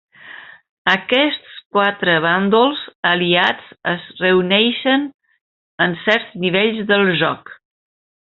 [0.93, 5.07] Aquests quatre bàndols aliats es reuneixen
[5.87, 7.53] en certs nivells del joc.